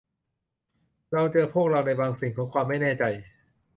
[1.11, 3.03] เราเจอพวกเราในบางสิ่งของความไม่แน่ใจ